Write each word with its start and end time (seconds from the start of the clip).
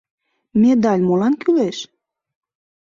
—Медаль 0.61 1.03
молан 1.07 1.33
кӱлеш! 1.41 1.77